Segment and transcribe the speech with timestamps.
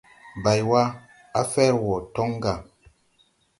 [0.43, 0.83] Baywa,
[1.39, 2.53] a fer wo toŋ ga.